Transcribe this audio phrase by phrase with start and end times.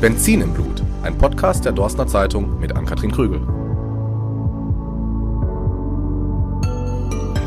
[0.00, 3.38] Benzin im Blut, ein Podcast der Dorstner Zeitung mit Ann-Kathrin Krügel.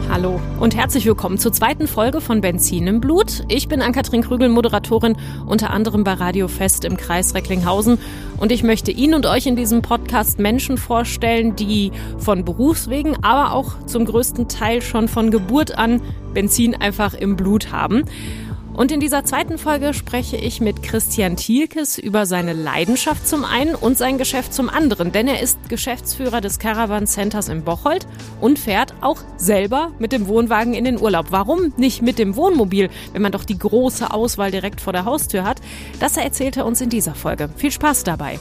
[0.08, 3.44] Hallo und herzlich willkommen zur zweiten Folge von Benzin im Blut.
[3.48, 7.98] Ich bin Ann-Kathrin Krügel, Moderatorin unter anderem bei Radio Fest im Kreis Recklinghausen
[8.38, 13.54] und ich möchte Ihnen und euch in diesem Podcast Menschen vorstellen, die von Berufswegen, aber
[13.54, 16.02] auch zum größten Teil schon von Geburt an
[16.36, 18.04] Benzin einfach im Blut haben.
[18.74, 23.76] Und in dieser zweiten Folge spreche ich mit Christian Thielkes über seine Leidenschaft zum einen
[23.76, 28.08] und sein Geschäft zum anderen, denn er ist Geschäftsführer des Caravan Centers in Bocholt
[28.42, 31.28] und fährt auch selber mit dem Wohnwagen in den Urlaub.
[31.30, 35.44] Warum nicht mit dem Wohnmobil, wenn man doch die große Auswahl direkt vor der Haustür
[35.44, 35.62] hat?
[36.00, 37.50] Das erzählt er uns in dieser Folge.
[37.56, 38.40] Viel Spaß dabei.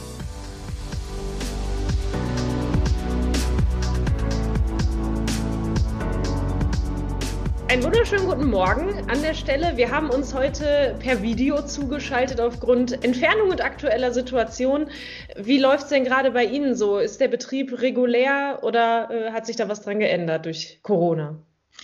[7.73, 9.77] Einen wunderschönen guten Morgen an der Stelle.
[9.77, 14.91] Wir haben uns heute per Video zugeschaltet aufgrund Entfernung und aktueller Situation.
[15.41, 16.99] Wie läuft es denn gerade bei Ihnen so?
[16.99, 21.39] Ist der Betrieb regulär oder äh, hat sich da was dran geändert durch Corona?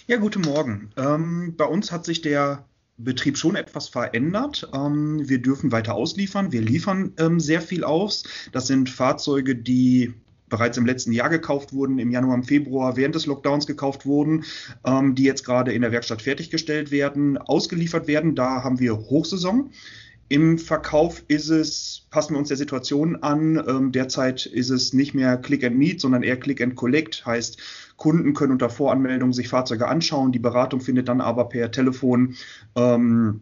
[0.05, 0.91] Ja, guten Morgen.
[0.95, 2.65] Ähm, bei uns hat sich der
[2.97, 4.69] Betrieb schon etwas verändert.
[4.71, 6.51] Ähm, wir dürfen weiter ausliefern.
[6.51, 8.25] Wir liefern ähm, sehr viel aus.
[8.51, 10.13] Das sind Fahrzeuge, die
[10.50, 14.44] bereits im letzten Jahr gekauft wurden, im Januar, im Februar während des Lockdowns gekauft wurden,
[14.86, 18.36] ähm, die jetzt gerade in der Werkstatt fertiggestellt werden, ausgeliefert werden.
[18.36, 19.72] Da haben wir Hochsaison.
[20.31, 23.64] Im Verkauf ist es, passen wir uns der Situation an.
[23.67, 27.25] Ähm, derzeit ist es nicht mehr Click and Meet, sondern eher Click and Collect.
[27.25, 27.58] Heißt,
[27.97, 30.31] Kunden können unter Voranmeldung sich Fahrzeuge anschauen.
[30.31, 32.36] Die Beratung findet dann aber per Telefon
[32.75, 33.42] ähm,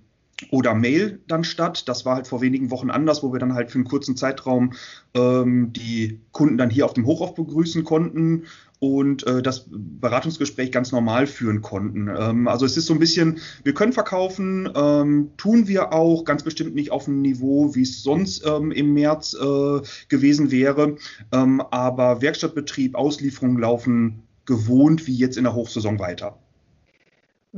[0.52, 1.88] oder Mail dann statt.
[1.88, 4.74] Das war halt vor wenigen Wochen anders, wo wir dann halt für einen kurzen Zeitraum
[5.14, 8.44] ähm, die Kunden dann hier auf dem Hochauf begrüßen konnten
[8.80, 12.10] und äh, das Beratungsgespräch ganz normal führen konnten.
[12.16, 16.44] Ähm, also es ist so ein bisschen, wir können verkaufen, ähm, tun wir auch, ganz
[16.44, 20.98] bestimmt nicht auf einem Niveau, wie es sonst ähm, im März äh, gewesen wäre.
[21.32, 26.38] Ähm, aber Werkstattbetrieb, Auslieferungen laufen gewohnt wie jetzt in der Hochsaison weiter.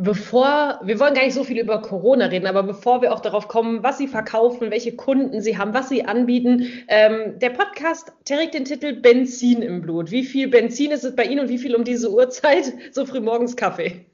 [0.02, 3.50] Bevor, wir wollen gar nicht so viel über Corona reden, aber bevor wir auch darauf
[3.50, 8.54] kommen, was Sie verkaufen, welche Kunden Sie haben, was Sie anbieten, ähm, der Podcast trägt
[8.54, 10.09] den Titel Benzin im Blut.
[10.09, 13.20] Wie viel Benzin ist es bei Ihnen und wie viel um diese Uhrzeit so früh
[13.20, 14.06] morgens Kaffee?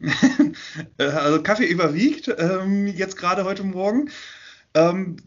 [0.96, 4.08] also Kaffee überwiegt, ähm, jetzt gerade heute Morgen.
[4.72, 5.18] Ähm,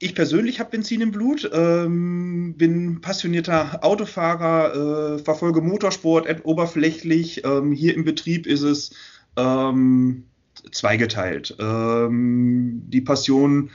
[0.00, 7.44] ich persönlich habe Benzin im Blut, ähm, bin passionierter Autofahrer, äh, verfolge Motorsport oberflächlich.
[7.44, 8.94] Ähm, hier im Betrieb ist es
[9.36, 10.24] ähm,
[10.70, 11.56] zweigeteilt.
[11.58, 13.70] Ähm, die Passion,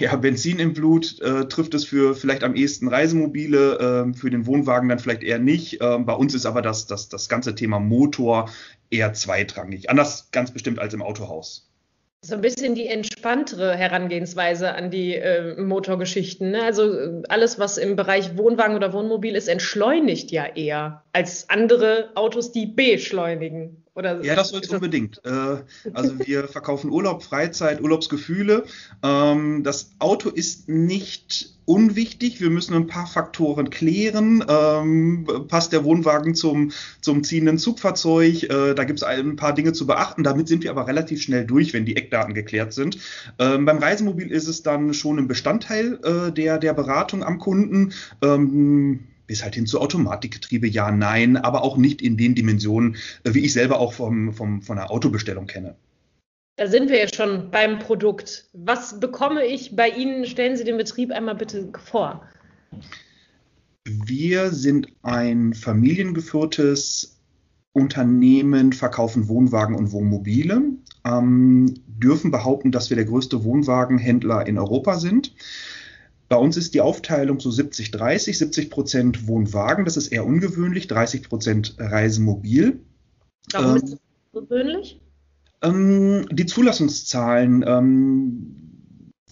[0.00, 3.78] ja, Benzin im Blut äh, trifft es für vielleicht am ehesten Reisemobile,
[4.08, 5.78] äh, für den Wohnwagen dann vielleicht eher nicht.
[5.80, 8.50] Ähm, bei uns ist aber das, das, das ganze Thema Motor
[8.90, 9.90] eher zweitrangig.
[9.90, 11.68] Anders ganz bestimmt als im Autohaus
[12.22, 16.50] so ein bisschen die entspanntere Herangehensweise an die äh, Motorgeschichten.
[16.50, 16.62] Ne?
[16.62, 22.10] Also äh, alles, was im Bereich Wohnwagen oder Wohnmobil ist, entschleunigt ja eher als andere
[22.14, 23.82] Autos, die beschleunigen.
[23.94, 25.22] Oder ja, das soll es unbedingt.
[25.26, 25.56] Äh,
[25.94, 28.64] also wir verkaufen Urlaub, Freizeit, Urlaubsgefühle.
[29.02, 32.42] Ähm, das Auto ist nicht unwichtig.
[32.42, 34.44] Wir müssen ein paar Faktoren klären.
[34.46, 38.42] Ähm, passt der Wohnwagen zum, zum ziehenden Zugfahrzeug?
[38.42, 40.22] Äh, da gibt es ein paar Dinge zu beachten.
[40.22, 42.98] Damit sind wir aber relativ schnell durch, wenn die Eckdaten geklärt sind.
[43.38, 47.94] Ähm, beim Reisemobil ist es dann schon ein Bestandteil äh, der, der Beratung am Kunden.
[48.22, 53.34] Ähm, bis halt hin zu Automatikgetriebe, ja, nein, aber auch nicht in den Dimensionen, äh,
[53.34, 55.76] wie ich selber auch vom, vom, von der Autobestellung kenne.
[56.56, 58.48] Da sind wir ja schon beim Produkt.
[58.54, 60.24] Was bekomme ich bei Ihnen?
[60.24, 62.26] Stellen Sie den Betrieb einmal bitte vor.
[63.84, 67.20] Wir sind ein familiengeführtes
[67.72, 70.62] Unternehmen, verkaufen Wohnwagen und Wohnmobile,
[71.04, 75.34] ähm, dürfen behaupten, dass wir der größte Wohnwagenhändler in Europa sind.
[76.28, 81.28] Bei uns ist die Aufteilung so 70-30, 70 Prozent Wohnwagen, das ist eher ungewöhnlich, 30
[81.28, 82.80] Prozent Reisemobil.
[83.52, 84.00] Warum ähm, ist das
[84.32, 85.00] ungewöhnlich?
[85.62, 88.66] Ähm, die Zulassungszahlen ähm,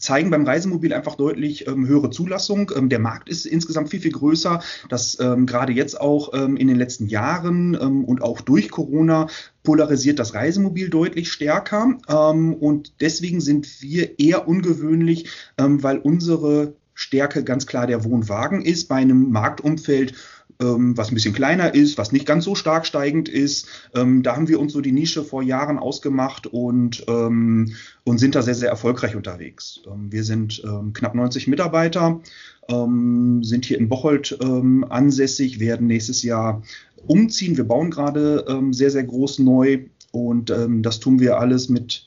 [0.04, 2.70] zeigen beim Reisemobil einfach deutlich ähm, höhere Zulassung.
[2.76, 4.60] Ähm, der Markt ist insgesamt viel, viel größer.
[4.88, 9.28] Das ähm, gerade jetzt auch ähm, in den letzten Jahren ähm, und auch durch Corona
[9.62, 11.96] polarisiert das Reisemobil deutlich stärker.
[12.08, 18.88] Ähm, und deswegen sind wir eher ungewöhnlich, weil unsere Stärke ganz klar der Wohnwagen ist
[18.88, 20.14] bei einem Marktumfeld,
[20.60, 23.66] ähm, was ein bisschen kleiner ist, was nicht ganz so stark steigend ist.
[23.94, 27.74] Ähm, da haben wir uns so die Nische vor Jahren ausgemacht und, ähm,
[28.04, 29.80] und sind da sehr, sehr erfolgreich unterwegs.
[29.86, 32.20] Ähm, wir sind ähm, knapp 90 Mitarbeiter,
[32.68, 36.62] ähm, sind hier in Bocholt ansässig, werden nächstes Jahr
[37.06, 37.56] umziehen.
[37.56, 42.06] Wir bauen gerade sehr, sehr groß neu und das tun wir alles mit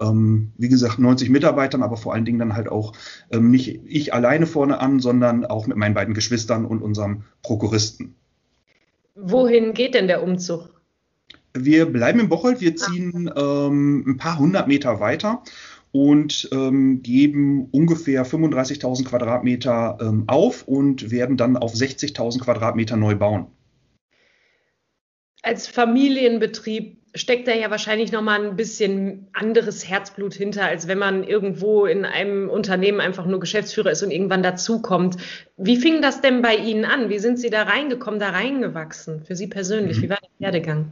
[0.00, 2.92] ähm, wie gesagt, 90 Mitarbeitern, aber vor allen Dingen dann halt auch
[3.30, 8.14] ähm, nicht ich alleine vorne an, sondern auch mit meinen beiden Geschwistern und unserem Prokuristen.
[9.14, 10.70] Wohin geht denn der Umzug?
[11.54, 15.42] Wir bleiben in Bocholt, wir ziehen ähm, ein paar hundert Meter weiter
[15.90, 23.16] und ähm, geben ungefähr 35.000 Quadratmeter ähm, auf und werden dann auf 60.000 Quadratmeter neu
[23.16, 23.46] bauen.
[25.42, 30.98] Als Familienbetrieb steckt da ja wahrscheinlich noch mal ein bisschen anderes Herzblut hinter, als wenn
[30.98, 35.16] man irgendwo in einem Unternehmen einfach nur Geschäftsführer ist und irgendwann dazukommt.
[35.56, 37.10] Wie fing das denn bei Ihnen an?
[37.10, 39.24] Wie sind Sie da reingekommen, da reingewachsen?
[39.24, 40.02] Für Sie persönlich, mhm.
[40.02, 40.86] wie war der Werdegang?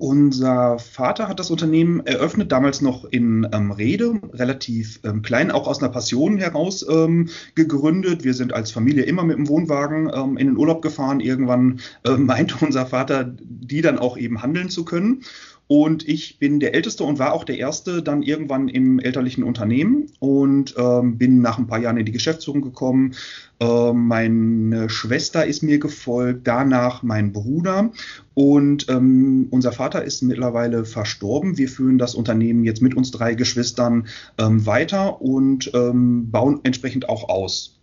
[0.00, 5.68] Unser Vater hat das Unternehmen eröffnet, damals noch in ähm, Rede, relativ ähm, klein, auch
[5.68, 8.24] aus einer Passion heraus ähm, gegründet.
[8.24, 11.20] Wir sind als Familie immer mit dem Wohnwagen ähm, in den Urlaub gefahren.
[11.20, 15.22] Irgendwann äh, meinte unser Vater, die dann auch eben handeln zu können.
[15.72, 20.06] Und ich bin der Älteste und war auch der Erste dann irgendwann im elterlichen Unternehmen
[20.18, 23.14] und ähm, bin nach ein paar Jahren in die Geschäftsführung gekommen.
[23.60, 27.92] Ähm, meine Schwester ist mir gefolgt, danach mein Bruder
[28.34, 31.56] und ähm, unser Vater ist mittlerweile verstorben.
[31.56, 34.08] Wir führen das Unternehmen jetzt mit uns drei Geschwistern
[34.38, 37.78] ähm, weiter und ähm, bauen entsprechend auch aus.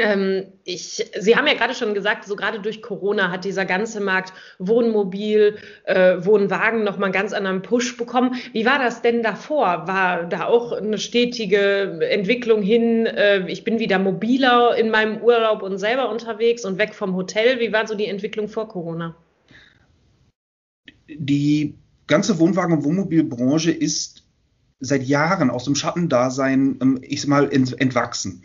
[0.00, 4.00] Ähm, ich, Sie haben ja gerade schon gesagt, so gerade durch Corona hat dieser ganze
[4.00, 8.36] Markt Wohnmobil, äh, Wohnwagen nochmal einen ganz anderen Push bekommen.
[8.52, 9.86] Wie war das denn davor?
[9.86, 13.06] War da auch eine stetige Entwicklung hin?
[13.06, 17.60] Äh, ich bin wieder mobiler in meinem Urlaub und selber unterwegs und weg vom Hotel.
[17.60, 19.14] Wie war so die Entwicklung vor Corona?
[21.08, 21.74] Die
[22.06, 24.24] ganze Wohnwagen- und Wohnmobilbranche ist
[24.80, 28.42] seit Jahren aus dem Schattendasein, ähm, ich sag mal, entwachsen.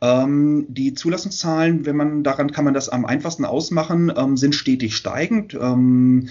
[0.00, 4.94] Ähm, die Zulassungszahlen, wenn man daran kann man das am einfachsten ausmachen, ähm, sind stetig
[4.96, 5.54] steigend.
[5.54, 6.28] Ähm,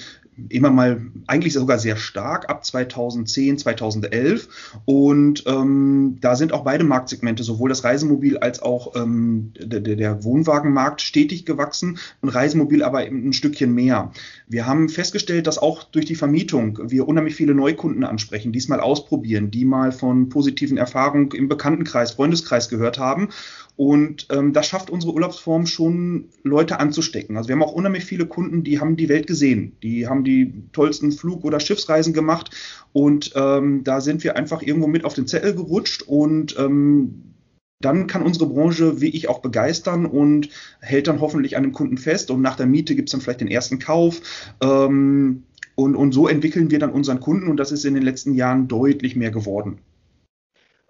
[0.50, 4.48] immer mal eigentlich sogar sehr stark ab 2010, 2011.
[4.86, 10.24] Und ähm, da sind auch beide Marktsegmente, sowohl das Reisemobil als auch ähm, der, der,
[10.24, 14.12] Wohnwagenmarkt stetig gewachsen und Reisemobil aber ein Stückchen mehr.
[14.48, 19.52] Wir haben festgestellt, dass auch durch die Vermietung wir unheimlich viele Neukunden ansprechen, diesmal ausprobieren,
[19.52, 23.30] die mal von positiven Erfahrungen im Bekanntenkreis, Freundeskreis gehört haben
[23.78, 27.38] und ähm, das schafft unsere Urlaubsform schon, Leute anzustecken.
[27.38, 29.74] Also wir haben auch unheimlich viele Kunden, die haben die Welt gesehen.
[29.84, 32.52] Die haben die tollsten Flug- oder Schiffsreisen gemacht.
[32.94, 36.04] Und ähm, da sind wir einfach irgendwo mit auf den Zettel gerutscht.
[36.04, 37.34] Und ähm,
[37.80, 41.98] dann kann unsere Branche, wie ich, auch begeistern und hält dann hoffentlich an dem Kunden
[41.98, 42.32] fest.
[42.32, 44.22] Und nach der Miete gibt es dann vielleicht den ersten Kauf.
[44.62, 45.44] Ähm,
[45.76, 47.50] und, und so entwickeln wir dann unseren Kunden.
[47.50, 49.80] Und das ist in den letzten Jahren deutlich mehr geworden.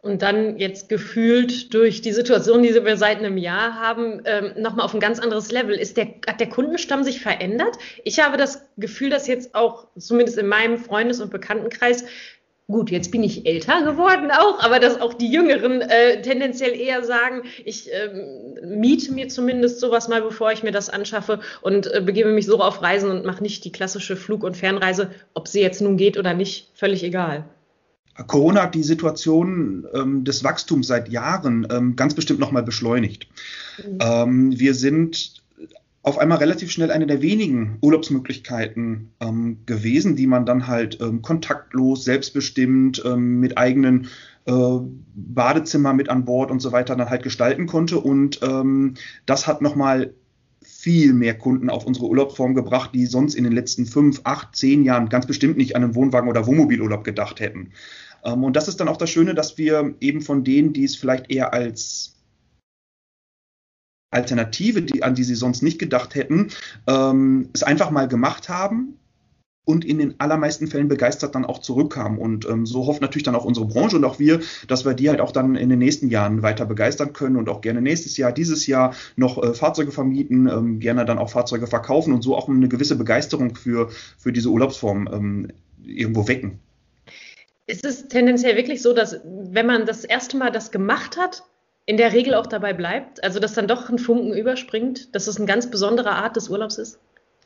[0.07, 4.85] Und dann jetzt gefühlt durch die Situation, die wir seit einem Jahr haben, ähm, nochmal
[4.85, 5.75] auf ein ganz anderes Level.
[5.75, 7.77] Ist der, hat der Kundenstamm sich verändert?
[8.05, 12.05] Ich habe das Gefühl, dass jetzt auch, zumindest in meinem Freundes- und Bekanntenkreis,
[12.67, 17.03] gut, jetzt bin ich älter geworden auch, aber dass auch die Jüngeren äh, tendenziell eher
[17.03, 21.99] sagen, ich ähm, miete mir zumindest sowas mal, bevor ich mir das anschaffe und äh,
[21.99, 25.61] begebe mich so auf Reisen und mache nicht die klassische Flug- und Fernreise, ob sie
[25.61, 27.43] jetzt nun geht oder nicht, völlig egal.
[28.25, 33.27] Corona hat die Situation ähm, des Wachstums seit Jahren ähm, ganz bestimmt nochmal beschleunigt.
[33.77, 33.97] Mhm.
[33.99, 35.43] Ähm, wir sind
[36.01, 41.21] auf einmal relativ schnell eine der wenigen Urlaubsmöglichkeiten ähm, gewesen, die man dann halt ähm,
[41.21, 44.07] kontaktlos, selbstbestimmt, ähm, mit eigenen
[44.45, 44.77] äh,
[45.13, 47.99] Badezimmer mit an Bord und so weiter dann halt gestalten konnte.
[47.99, 48.39] Und
[49.25, 50.13] das hat nochmal
[50.67, 54.83] viel mehr Kunden auf unsere Urlaubsform gebracht, die sonst in den letzten fünf, acht, zehn
[54.83, 57.71] Jahren ganz bestimmt nicht an einen Wohnwagen oder Wohnmobilurlaub gedacht hätten.
[58.27, 60.95] Ähm, und das ist dann auch das Schöne, dass wir eben von denen, die es
[60.95, 62.13] vielleicht eher als
[64.11, 66.49] Alternative, die, an die sie sonst nicht gedacht hätten,
[66.87, 68.99] ähm, es einfach mal gemacht haben
[69.65, 72.17] und in den allermeisten Fällen begeistert dann auch zurückkamen.
[72.17, 75.09] Und ähm, so hofft natürlich dann auch unsere Branche und auch wir, dass wir die
[75.09, 78.31] halt auch dann in den nächsten Jahren weiter begeistern können und auch gerne nächstes Jahr,
[78.31, 82.47] dieses Jahr noch äh, Fahrzeuge vermieten, ähm, gerne dann auch Fahrzeuge verkaufen und so auch
[82.47, 85.47] eine gewisse Begeisterung für, für diese Urlaubsform ähm,
[85.83, 86.59] irgendwo wecken.
[87.67, 91.43] Ist es tendenziell wirklich so, dass wenn man das erste Mal das gemacht hat,
[91.85, 93.21] in der Regel auch dabei bleibt?
[93.23, 96.77] Also dass dann doch ein Funken überspringt, dass es eine ganz besondere Art des Urlaubs
[96.77, 96.97] ist?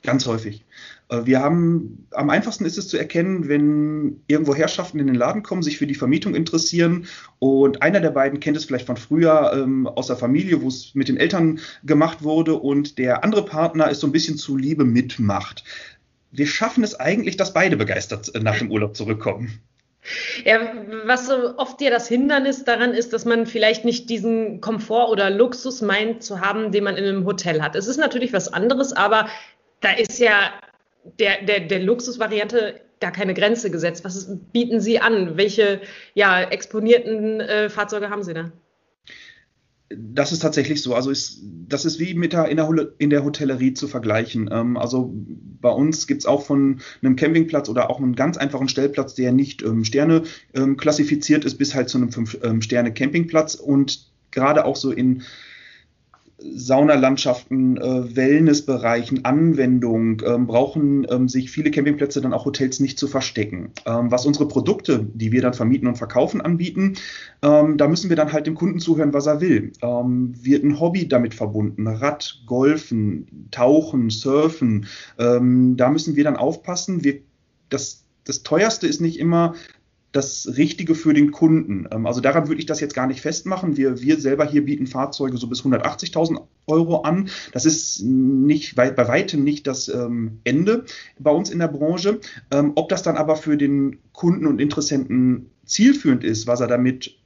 [0.04, 0.66] Ganz häufig.
[1.10, 5.44] Äh, wir haben, am einfachsten ist es zu erkennen, wenn irgendwo Herrschaften in den Laden
[5.44, 7.08] kommen, sich für die Vermietung interessieren
[7.40, 10.94] und einer der beiden kennt es vielleicht von früher ähm, aus der Familie, wo es
[10.96, 14.86] mit den Eltern gemacht wurde und der andere Partner es so ein bisschen zu Liebe
[14.86, 15.63] mitmacht.
[16.32, 19.62] Wir schaffen es eigentlich, dass beide begeistert nach dem Urlaub zurückkommen.
[20.46, 20.60] Ja,
[21.05, 25.29] was so oft ja das Hindernis daran ist, dass man vielleicht nicht diesen Komfort oder
[25.29, 27.75] Luxus meint zu haben, den man in einem Hotel hat.
[27.75, 29.29] Es ist natürlich was anderes, aber
[29.81, 30.51] da ist ja
[31.20, 34.03] der, der, der Luxusvariante gar keine Grenze gesetzt.
[34.05, 35.38] Was bieten Sie an?
[35.38, 35.81] Welche
[36.13, 38.51] ja, exponierten äh, Fahrzeuge haben Sie da?
[39.98, 40.95] Das ist tatsächlich so.
[40.95, 44.50] Also ist, das ist wie mit der, in, der, in der Hotellerie zu vergleichen.
[44.51, 45.13] Ähm, also
[45.62, 49.31] bei uns gibt es auch von einem Campingplatz oder auch einen ganz einfachen Stellplatz, der
[49.31, 53.55] nicht ähm, Sterne ähm, klassifiziert ist, bis halt zu einem 5-Sterne-Campingplatz.
[53.55, 55.24] Ähm, Und gerade auch so in
[56.43, 63.07] Saunalandschaften, äh, Wellnessbereichen, Anwendung ähm, brauchen ähm, sich viele Campingplätze dann auch Hotels nicht zu
[63.07, 63.71] verstecken.
[63.86, 66.95] Ähm, was unsere Produkte, die wir dann vermieten und verkaufen, anbieten,
[67.41, 69.71] ähm, da müssen wir dann halt dem Kunden zuhören, was er will.
[69.81, 74.88] Ähm, wird ein Hobby damit verbunden, Rad, Golfen, Tauchen, Surfen,
[75.19, 77.03] ähm, da müssen wir dann aufpassen.
[77.03, 77.19] Wir,
[77.69, 79.55] das, das teuerste ist nicht immer
[80.12, 81.88] das Richtige für den Kunden.
[81.91, 83.77] Ähm, also daran würde ich das jetzt gar nicht festmachen.
[83.77, 87.30] Wir, wir selber hier bieten Fahrzeuge so bis 180.000 Euro an.
[87.53, 90.86] Das ist nicht bei, bei weitem nicht das ähm, Ende
[91.20, 92.20] bei uns in der Branche.
[92.51, 97.21] Ähm, ob das dann aber für den Kunden und Interessenten zielführend ist, was er damit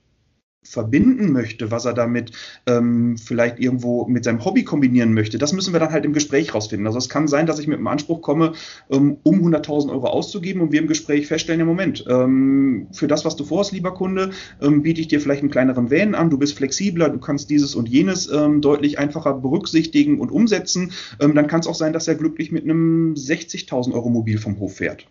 [0.66, 2.32] verbinden möchte, was er damit
[2.66, 6.54] ähm, vielleicht irgendwo mit seinem Hobby kombinieren möchte, das müssen wir dann halt im Gespräch
[6.54, 6.88] rausfinden.
[6.88, 8.54] Also es kann sein, dass ich mit einem Anspruch komme,
[8.90, 13.26] ähm, um 100.000 Euro auszugeben und wir im Gespräch feststellen, im Moment, ähm, für das,
[13.26, 14.32] was du vorhast, lieber Kunde,
[14.62, 17.76] ähm, biete ich dir vielleicht einen kleineren Van an, du bist flexibler, du kannst dieses
[17.76, 20.92] und jenes ähm, deutlich einfacher berücksichtigen und umsetzen.
[21.20, 24.60] Ähm, dann kann es auch sein, dass er glücklich mit einem 60.000 Euro Mobil vom
[24.60, 25.08] Hof fährt.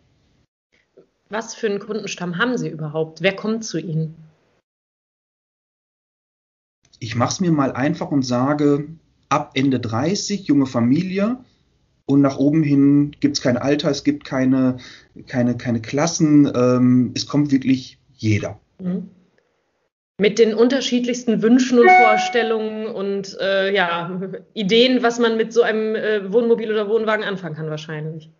[1.30, 3.22] Was für einen Kundenstamm haben Sie überhaupt?
[3.22, 4.14] Wer kommt zu Ihnen?
[7.00, 8.88] Ich mache es mir mal einfach und sage,
[9.28, 11.38] ab Ende 30, junge Familie,
[12.06, 14.76] und nach oben hin gibt es kein Alter, es gibt keine,
[15.26, 18.60] keine, keine Klassen, ähm, es kommt wirklich jeder.
[18.78, 19.08] Mhm.
[20.18, 24.20] Mit den unterschiedlichsten Wünschen und Vorstellungen und äh, ja,
[24.52, 28.30] Ideen, was man mit so einem äh, Wohnmobil oder Wohnwagen anfangen kann, wahrscheinlich.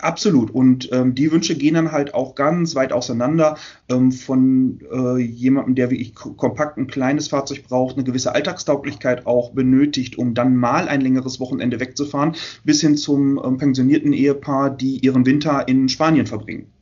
[0.00, 0.50] Absolut.
[0.50, 3.56] Und ähm, die Wünsche gehen dann halt auch ganz weit auseinander
[3.88, 9.26] ähm, von äh, jemandem, der wie ich kompakt ein kleines Fahrzeug braucht, eine gewisse Alltagstauglichkeit
[9.26, 14.70] auch benötigt, um dann mal ein längeres Wochenende wegzufahren, bis hin zum ähm, pensionierten Ehepaar,
[14.70, 16.72] die ihren Winter in Spanien verbringen.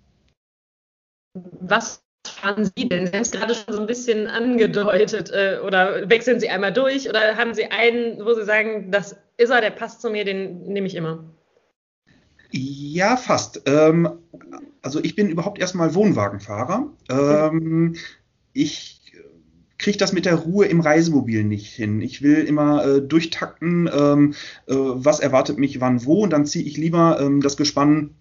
[1.61, 3.07] Was fahren Sie denn?
[3.07, 5.31] Sie haben es gerade schon so ein bisschen angedeutet.
[5.31, 7.07] Äh, oder wechseln Sie einmal durch?
[7.11, 10.63] Oder haben Sie einen, wo Sie sagen, das ist er, der passt zu mir, den
[10.63, 11.23] nehme ich immer?
[12.57, 13.63] Ja, fast.
[13.67, 14.09] Ähm,
[14.81, 16.89] also ich bin überhaupt erstmal Wohnwagenfahrer.
[17.11, 17.97] Ähm,
[18.53, 19.01] ich
[19.77, 22.01] kriege das mit der Ruhe im Reisemobil nicht hin.
[22.01, 24.35] Ich will immer äh, durchtakten, ähm,
[24.69, 28.15] äh, was erwartet mich wann wo und dann ziehe ich lieber ähm, das Gespann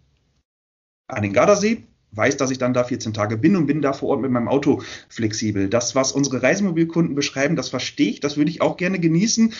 [1.08, 4.10] an den Gardasee, weiß, dass ich dann da 14 Tage bin und bin da vor
[4.10, 5.70] Ort mit meinem Auto flexibel.
[5.70, 9.54] Das, was unsere Reisemobilkunden beschreiben, das verstehe ich, das würde ich auch gerne genießen.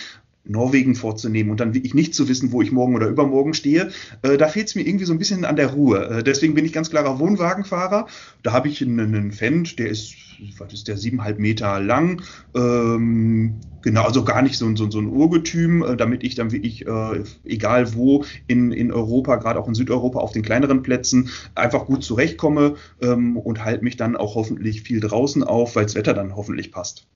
[0.46, 3.92] Norwegen vorzunehmen und dann wirklich nicht zu wissen, wo ich morgen oder übermorgen stehe,
[4.24, 6.06] äh, da fehlt es mir irgendwie so ein bisschen an der Ruhe.
[6.10, 8.08] Äh, deswegen bin ich ganz klarer Wohnwagenfahrer.
[8.42, 10.16] Da habe ich einen, einen Fendt, der ist,
[10.58, 12.22] was ist der, siebeneinhalb Meter lang.
[12.56, 16.86] Ähm, genau, also gar nicht so, so, so ein Urgetüm, äh, damit ich dann wirklich,
[16.86, 21.86] äh, egal wo in, in Europa, gerade auch in Südeuropa, auf den kleineren Plätzen, einfach
[21.86, 26.14] gut zurechtkomme ähm, und halte mich dann auch hoffentlich viel draußen auf, weil das Wetter
[26.14, 27.08] dann hoffentlich passt.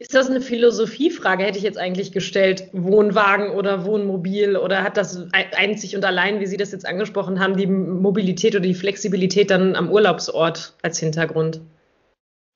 [0.00, 5.26] Ist das eine Philosophiefrage, hätte ich jetzt eigentlich gestellt, Wohnwagen oder Wohnmobil oder hat das
[5.32, 9.74] einzig und allein, wie Sie das jetzt angesprochen haben, die Mobilität oder die Flexibilität dann
[9.74, 11.60] am Urlaubsort als Hintergrund?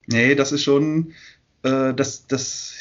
[0.07, 1.15] Nee, das ist schon,
[1.65, 2.75] äh, das, das,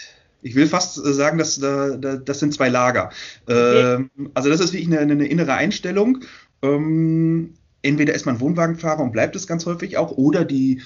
[0.44, 3.10] ich will fast sagen, dass, da, das sind zwei Lager.
[3.48, 3.96] Okay.
[3.96, 6.20] Ähm, also das ist wirklich eine, eine innere Einstellung.
[6.62, 10.82] Ähm, entweder ist man Wohnwagenfahrer und bleibt es ganz häufig auch, oder die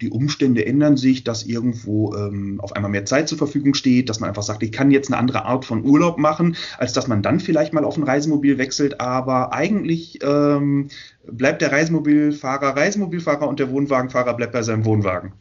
[0.00, 4.20] die Umstände ändern sich, dass irgendwo ähm, auf einmal mehr Zeit zur Verfügung steht, dass
[4.20, 7.22] man einfach sagt, ich kann jetzt eine andere Art von Urlaub machen, als dass man
[7.22, 9.00] dann vielleicht mal auf ein Reisemobil wechselt.
[9.00, 10.88] Aber eigentlich ähm,
[11.26, 15.32] bleibt der Reisemobilfahrer Reisemobilfahrer und der Wohnwagenfahrer bleibt bei seinem Wohnwagen.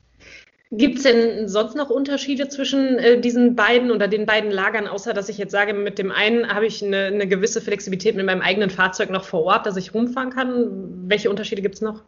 [0.76, 5.14] Gibt es denn sonst noch Unterschiede zwischen äh, diesen beiden oder den beiden Lagern, außer
[5.14, 8.42] dass ich jetzt sage, mit dem einen habe ich eine, eine gewisse Flexibilität mit meinem
[8.42, 11.06] eigenen Fahrzeug noch vor Ort, dass ich rumfahren kann?
[11.08, 12.02] Welche Unterschiede gibt es noch?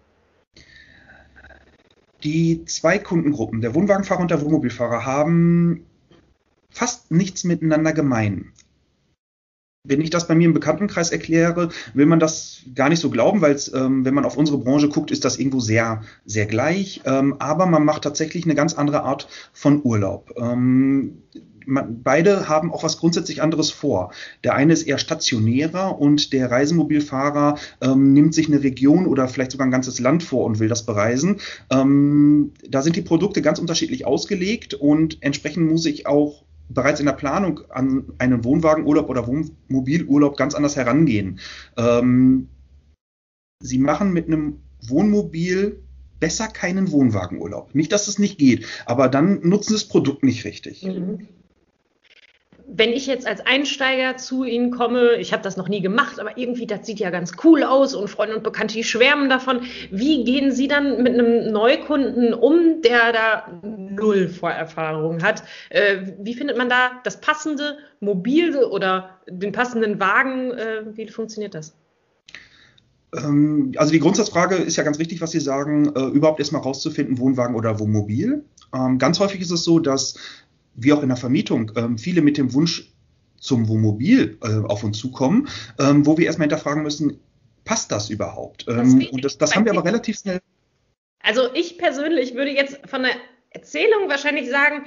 [2.23, 5.85] Die zwei Kundengruppen, der Wohnwagenfahrer und der Wohnmobilfahrer, haben
[6.69, 8.51] fast nichts miteinander gemein.
[9.87, 13.41] Wenn ich das bei mir im Bekanntenkreis erkläre, will man das gar nicht so glauben,
[13.41, 17.01] weil ähm, wenn man auf unsere Branche guckt, ist das irgendwo sehr, sehr gleich.
[17.05, 20.33] Ähm, aber man macht tatsächlich eine ganz andere Art von Urlaub.
[20.37, 21.21] Ähm,
[21.65, 24.11] man, beide haben auch was grundsätzlich anderes vor.
[24.43, 29.51] Der eine ist eher stationärer und der Reisemobilfahrer ähm, nimmt sich eine Region oder vielleicht
[29.51, 31.37] sogar ein ganzes Land vor und will das bereisen.
[31.69, 37.05] Ähm, da sind die Produkte ganz unterschiedlich ausgelegt und entsprechend muss ich auch bereits in
[37.05, 41.39] der Planung an einen Wohnwagenurlaub oder Wohnmobilurlaub ganz anders herangehen.
[41.77, 42.49] Ähm,
[43.61, 45.79] sie machen mit einem Wohnmobil
[46.19, 47.75] besser keinen Wohnwagenurlaub.
[47.75, 50.83] Nicht, dass es nicht geht, aber dann nutzen sie das Produkt nicht richtig.
[50.83, 51.27] Mhm
[52.67, 56.37] wenn ich jetzt als Einsteiger zu Ihnen komme, ich habe das noch nie gemacht, aber
[56.37, 59.61] irgendwie, das sieht ja ganz cool aus und Freunde und Bekannte, die schwärmen davon.
[59.91, 65.43] Wie gehen Sie dann mit einem Neukunden um, der da null Vorerfahrung hat?
[65.69, 70.51] Äh, wie findet man da das passende Mobil oder den passenden Wagen?
[70.51, 71.75] Äh, wie funktioniert das?
[73.15, 77.19] Ähm, also die Grundsatzfrage ist ja ganz richtig, was Sie sagen, äh, überhaupt erstmal rauszufinden,
[77.19, 78.43] Wohnwagen oder Wohnmobil.
[78.73, 80.15] Ähm, ganz häufig ist es so, dass
[80.75, 82.91] wie auch in der Vermietung, ähm, viele mit dem Wunsch
[83.39, 85.47] zum Wohnmobil äh, auf uns zukommen,
[85.79, 87.19] ähm, wo wir erstmal hinterfragen müssen,
[87.63, 88.65] passt das überhaupt?
[88.67, 90.39] Ähm, das und das, das haben wir aber relativ schnell.
[91.21, 93.13] Also ich persönlich würde jetzt von der
[93.49, 94.85] Erzählung wahrscheinlich sagen,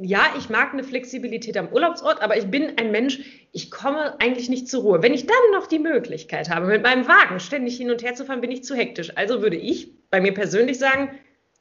[0.00, 3.20] ja, ich mag eine Flexibilität am Urlaubsort, aber ich bin ein Mensch,
[3.52, 5.02] ich komme eigentlich nicht zur Ruhe.
[5.02, 8.24] Wenn ich dann noch die Möglichkeit habe, mit meinem Wagen ständig hin und her zu
[8.24, 9.16] fahren, bin ich zu hektisch.
[9.16, 11.10] Also würde ich bei mir persönlich sagen,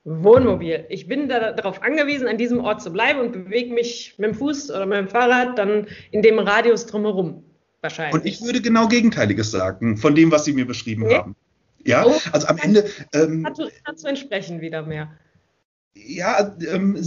[0.08, 0.86] Wohnmobil.
[0.88, 4.36] Ich bin da, darauf angewiesen, an diesem Ort zu bleiben und bewege mich mit dem
[4.36, 7.44] Fuß oder mit dem Fahrrad dann in dem Radius drumherum.
[7.82, 8.14] Wahrscheinlich.
[8.14, 11.16] Und ich würde genau Gegenteiliges sagen von dem, was Sie mir beschrieben okay.
[11.16, 11.36] haben.
[11.84, 12.86] Ja, oh, also am Ende.
[13.14, 15.12] Ähm, dazu, dazu entsprechen wieder mehr.
[15.94, 16.98] Ja, ähm,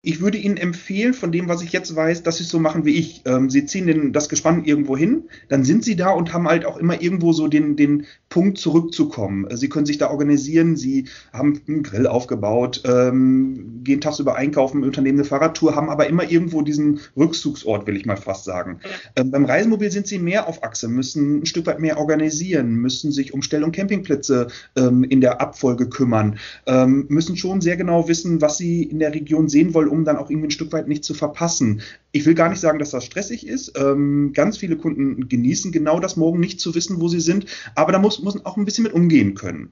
[0.00, 2.84] ich würde Ihnen empfehlen, von dem, was ich jetzt weiß, dass Sie es so machen
[2.84, 3.22] wie ich.
[3.26, 6.64] Ähm, Sie ziehen den, das Gespann irgendwo hin, dann sind Sie da und haben halt
[6.64, 9.48] auch immer irgendwo so den, den Punkt zurückzukommen.
[9.56, 15.18] Sie können sich da organisieren, Sie haben einen Grill aufgebaut, ähm, gehen tagsüber einkaufen, unternehmen
[15.18, 18.78] eine Fahrradtour, haben aber immer irgendwo diesen Rückzugsort, will ich mal fast sagen.
[19.16, 23.10] Ähm, beim Reisemobil sind Sie mehr auf Achse, müssen ein Stück weit mehr organisieren, müssen
[23.10, 28.06] sich um Stell- und Campingplätze ähm, in der Abfolge kümmern, ähm, müssen schon sehr genau
[28.06, 30.88] wissen, was Sie in der Region sehen wollen um dann auch irgendwie ein Stück weit
[30.88, 31.82] nicht zu verpassen.
[32.12, 33.78] Ich will gar nicht sagen, dass das stressig ist.
[33.78, 37.92] Ähm, ganz viele Kunden genießen genau das morgen nicht zu wissen, wo sie sind, aber
[37.92, 39.70] da muss, man auch ein bisschen mit umgehen können.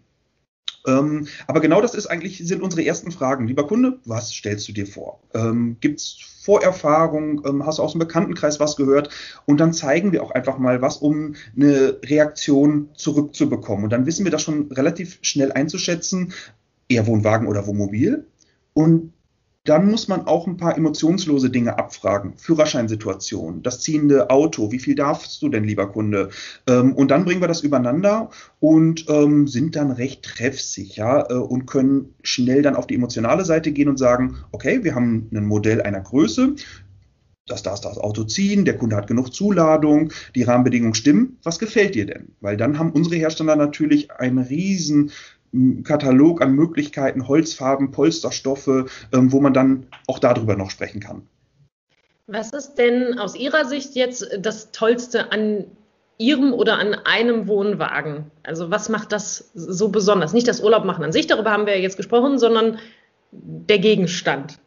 [0.86, 3.46] Ähm, aber genau das ist eigentlich, sind unsere ersten Fragen.
[3.46, 5.20] Lieber Kunde, was stellst du dir vor?
[5.34, 7.44] Ähm, Gibt es Vorerfahrung?
[7.44, 9.10] Ähm, hast du aus dem Bekanntenkreis was gehört?
[9.46, 13.84] Und dann zeigen wir auch einfach mal was, um eine Reaktion zurückzubekommen.
[13.84, 16.32] Und dann wissen wir das schon relativ schnell einzuschätzen,
[16.88, 18.26] eher Wohnwagen oder Wohnmobil.
[18.72, 19.12] Und
[19.68, 22.34] dann muss man auch ein paar emotionslose Dinge abfragen.
[22.36, 26.30] Führerscheinsituation, das ziehende Auto, wie viel darfst du denn, lieber Kunde?
[26.68, 31.66] Ähm, und dann bringen wir das übereinander und ähm, sind dann recht treffsicher äh, und
[31.66, 35.82] können schnell dann auf die emotionale Seite gehen und sagen, okay, wir haben ein Modell
[35.82, 36.54] einer Größe,
[37.46, 41.38] das darf das Auto ziehen, der Kunde hat genug Zuladung, die Rahmenbedingungen stimmen.
[41.44, 42.32] Was gefällt dir denn?
[42.40, 45.12] Weil dann haben unsere Hersteller natürlich einen riesen
[45.84, 51.28] Katalog an Möglichkeiten, Holzfarben, Polsterstoffe, ähm, wo man dann auch darüber noch sprechen kann.
[52.26, 55.64] Was ist denn aus Ihrer Sicht jetzt das Tollste an
[56.18, 58.30] Ihrem oder an einem Wohnwagen?
[58.42, 60.32] Also was macht das so besonders?
[60.32, 62.78] Nicht das Urlaub machen an sich, darüber haben wir ja jetzt gesprochen, sondern
[63.30, 64.58] der Gegenstand.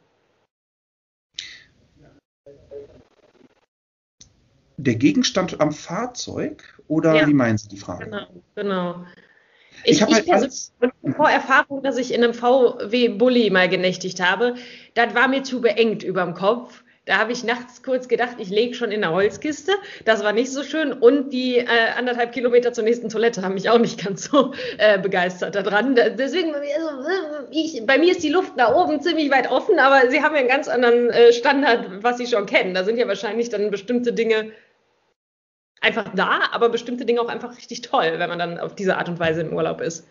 [4.78, 8.06] Der Gegenstand am Fahrzeug oder ja, wie meinen Sie die Frage?
[8.06, 9.06] Genau, genau.
[9.84, 10.74] Ich, ich habe halt alles
[11.16, 14.56] Vorerfahrung, dass ich in einem VW-Bully mal genächtigt habe.
[14.94, 16.84] Das war mir zu beengt überm Kopf.
[17.10, 19.72] Da habe ich nachts kurz gedacht, ich lege schon in der Holzkiste.
[20.06, 20.94] Das war nicht so schön.
[20.94, 21.66] Und die äh,
[21.98, 25.96] anderthalb Kilometer zur nächsten Toilette haben mich auch nicht ganz so äh, begeistert daran.
[25.96, 26.68] Deswegen, also,
[27.50, 30.42] ich, bei mir ist die Luft da oben ziemlich weit offen, aber sie haben ja
[30.42, 32.76] einen ganz anderen äh, Standard, was sie schon kennen.
[32.76, 34.52] Da sind ja wahrscheinlich dann bestimmte Dinge
[35.82, 39.10] einfach da, aber bestimmte Dinge auch einfach richtig toll, wenn man dann auf diese Art
[39.10, 40.06] und Weise im Urlaub ist.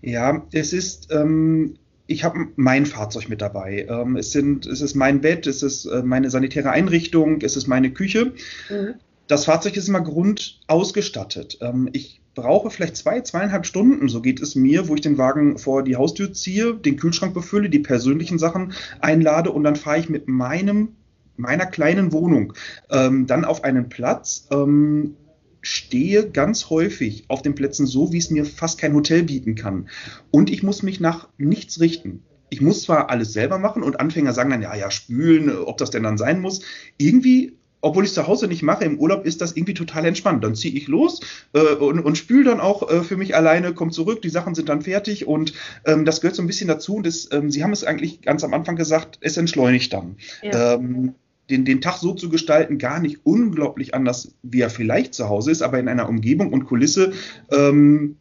[0.00, 3.86] Ja, es ist, ähm, ich habe mein Fahrzeug mit dabei.
[3.88, 7.68] Ähm, es, sind, es ist mein Bett, es ist äh, meine sanitäre Einrichtung, es ist
[7.68, 8.32] meine Küche.
[8.68, 8.94] Mhm.
[9.28, 11.58] Das Fahrzeug ist immer grundausgestattet.
[11.60, 15.58] Ähm, ich brauche vielleicht zwei, zweieinhalb Stunden, so geht es mir, wo ich den Wagen
[15.58, 20.08] vor die Haustür ziehe, den Kühlschrank befülle, die persönlichen Sachen einlade und dann fahre ich
[20.08, 20.96] mit meinem
[21.36, 22.52] meiner kleinen Wohnung
[22.90, 25.16] ähm, dann auf einen Platz, ähm,
[25.60, 29.88] stehe ganz häufig auf den Plätzen so, wie es mir fast kein Hotel bieten kann.
[30.30, 32.22] Und ich muss mich nach nichts richten.
[32.50, 35.90] Ich muss zwar alles selber machen und Anfänger sagen dann, ja, ja, spülen, ob das
[35.90, 36.62] denn dann sein muss.
[36.98, 40.42] Irgendwie obwohl ich es zu Hause nicht mache, im Urlaub ist das irgendwie total entspannt.
[40.44, 41.20] Dann ziehe ich los
[41.52, 44.68] äh, und, und spüle dann auch äh, für mich alleine, komme zurück, die Sachen sind
[44.68, 45.52] dann fertig und
[45.84, 46.94] ähm, das gehört so ein bisschen dazu.
[46.94, 50.16] Und das, ähm, Sie haben es eigentlich ganz am Anfang gesagt, es entschleunigt dann.
[50.42, 50.74] Ja.
[50.74, 51.16] Ähm,
[51.50, 55.50] den, den Tag so zu gestalten, gar nicht unglaublich anders, wie er vielleicht zu Hause
[55.50, 57.12] ist, aber in einer Umgebung und Kulisse,
[57.50, 58.16] ähm,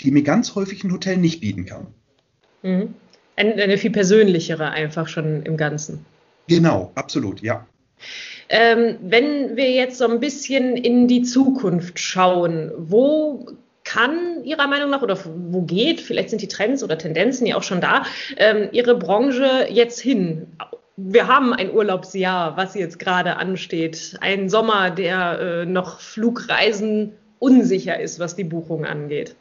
[0.00, 1.88] die mir ganz häufig ein Hotel nicht bieten kann.
[2.62, 2.94] Mhm.
[3.36, 6.04] Eine, eine viel persönlichere einfach schon im Ganzen.
[6.48, 7.66] Genau, absolut, ja.
[8.48, 13.46] Ähm, wenn wir jetzt so ein bisschen in die Zukunft schauen, wo
[13.84, 17.62] kann Ihrer Meinung nach oder wo geht, vielleicht sind die Trends oder Tendenzen ja auch
[17.62, 18.04] schon da,
[18.36, 20.46] ähm, Ihre Branche jetzt hin?
[21.00, 28.00] Wir haben ein Urlaubsjahr, was jetzt gerade ansteht, ein Sommer, der äh, noch Flugreisen unsicher
[28.00, 29.36] ist, was die Buchung angeht.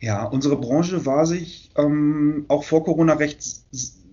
[0.00, 3.42] Ja, unsere Branche war sich ähm, auch vor Corona recht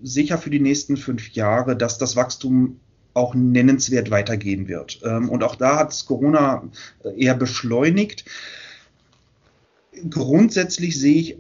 [0.01, 2.79] sicher für die nächsten fünf Jahre, dass das Wachstum
[3.13, 5.01] auch nennenswert weitergehen wird.
[5.03, 6.63] Ähm, und auch da hat es Corona
[7.17, 8.23] eher beschleunigt.
[10.09, 11.37] Grundsätzlich sehe ich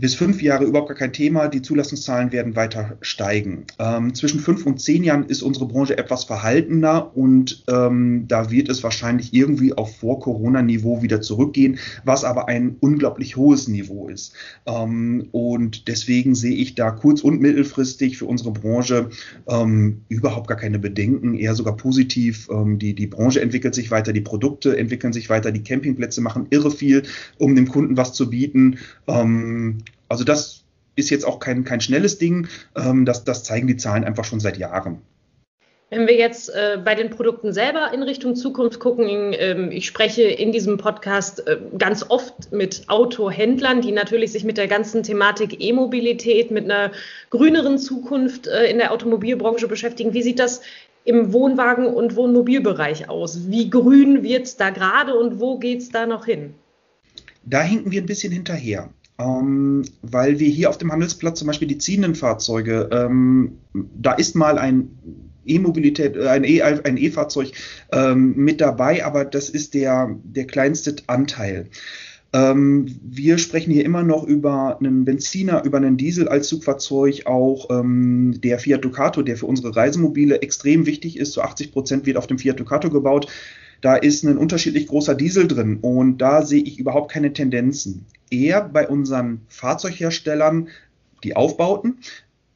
[0.00, 1.48] bis fünf Jahre überhaupt gar kein Thema.
[1.48, 3.64] Die Zulassungszahlen werden weiter steigen.
[3.78, 8.68] Ähm, zwischen fünf und zehn Jahren ist unsere Branche etwas verhaltener und ähm, da wird
[8.68, 14.34] es wahrscheinlich irgendwie auf Vor-Corona-Niveau wieder zurückgehen, was aber ein unglaublich hohes Niveau ist.
[14.66, 19.10] Ähm, und deswegen sehe ich da kurz- und mittelfristig für unsere Branche
[19.48, 22.48] ähm, überhaupt gar keine Bedenken, eher sogar positiv.
[22.50, 26.46] Ähm, die, die Branche entwickelt sich weiter, die Produkte entwickeln sich weiter, die Campingplätze machen
[26.50, 27.02] irre viel,
[27.38, 28.78] um dem Kunden was zu bieten.
[30.08, 30.64] Also das
[30.96, 32.48] ist jetzt auch kein, kein schnelles Ding.
[32.76, 35.00] Ähm, das, das zeigen die Zahlen einfach schon seit Jahren.
[35.90, 40.22] Wenn wir jetzt äh, bei den Produkten selber in Richtung Zukunft gucken, ähm, ich spreche
[40.22, 45.62] in diesem Podcast äh, ganz oft mit Autohändlern, die natürlich sich mit der ganzen Thematik
[45.62, 46.92] E-Mobilität, mit einer
[47.30, 50.12] grüneren Zukunft äh, in der Automobilbranche beschäftigen.
[50.12, 50.60] Wie sieht das
[51.06, 53.48] im Wohnwagen- und Wohnmobilbereich aus?
[53.50, 56.52] Wie grün wird es da gerade und wo geht es da noch hin?
[57.46, 61.68] Da hinken wir ein bisschen hinterher ähm, weil wir hier auf dem Handelsplatz zum Beispiel
[61.68, 64.90] die ziehenden Fahrzeuge, ähm, da ist mal ein
[65.44, 67.52] E-Mobilität, äh, E, ein E-Fahrzeug
[67.92, 71.68] ähm, mit dabei, aber das ist der, der kleinste Anteil.
[72.34, 77.70] Ähm, wir sprechen hier immer noch über einen Benziner, über einen Diesel als Zugfahrzeug, auch
[77.70, 81.32] ähm, der Fiat Ducato, der für unsere Reisemobile extrem wichtig ist.
[81.32, 83.28] Zu 80 Prozent wird auf dem Fiat Ducato gebaut.
[83.80, 88.06] Da ist ein unterschiedlich großer Diesel drin und da sehe ich überhaupt keine Tendenzen.
[88.30, 90.68] Eher bei unseren Fahrzeugherstellern
[91.24, 91.98] die Aufbauten,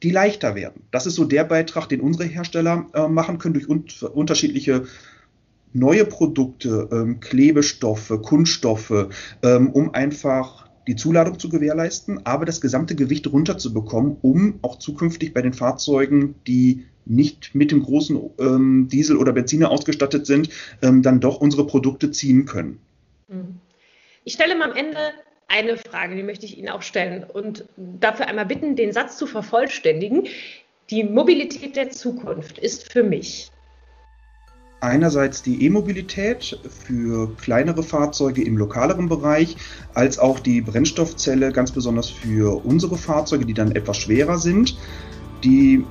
[0.03, 0.83] die leichter werden.
[0.91, 4.83] Das ist so der Beitrag, den unsere Hersteller äh, machen können durch un unterschiedliche
[5.71, 9.07] neue Produkte, ähm, Klebestoffe, Kunststoffe,
[9.41, 15.33] ähm, um einfach die Zuladung zu gewährleisten, aber das gesamte Gewicht runterzubekommen, um auch zukünftig
[15.33, 20.49] bei den Fahrzeugen, die nicht mit dem großen ähm, Diesel oder Benziner ausgestattet sind,
[20.81, 22.79] ähm, dann doch unsere Produkte ziehen können.
[23.27, 23.59] Mhm.
[24.23, 24.97] Ich stelle mal am Ende
[25.47, 29.27] eine Frage, die möchte ich Ihnen auch stellen und dafür einmal bitten, den Satz zu
[29.27, 30.27] vervollständigen.
[30.89, 33.51] Die Mobilität der Zukunft ist für mich
[34.83, 39.55] einerseits die E-Mobilität für kleinere Fahrzeuge im lokaleren Bereich,
[39.93, 44.77] als auch die Brennstoffzelle ganz besonders für unsere Fahrzeuge, die dann etwas schwerer sind.
[45.43, 45.83] Die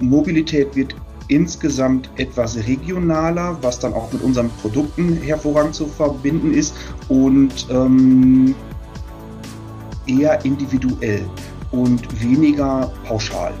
[0.00, 0.94] Mobilität wird
[1.28, 6.74] insgesamt etwas regionaler, was dann auch mit unseren Produkten hervorragend zu verbinden ist
[7.08, 8.54] und ähm,
[10.06, 11.22] eher individuell
[11.70, 13.52] und weniger pauschal.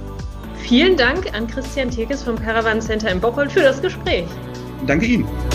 [0.56, 4.26] Vielen Dank an Christian Tirkes vom Caravan Center in Bocholt für das Gespräch.
[4.86, 5.49] Danke Ihnen.